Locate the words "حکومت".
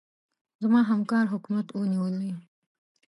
1.33-1.67